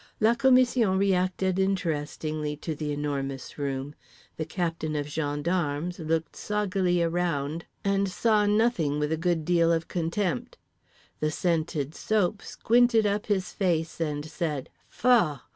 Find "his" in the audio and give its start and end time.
13.27-13.51